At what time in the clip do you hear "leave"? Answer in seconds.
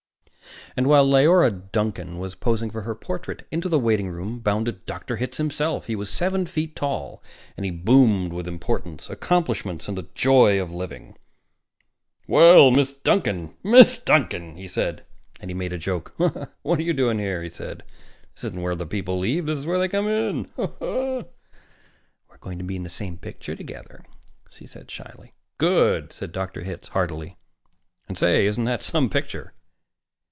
19.19-19.47